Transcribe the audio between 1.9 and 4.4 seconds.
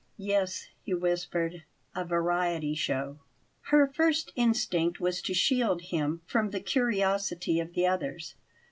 "a variety show." Her first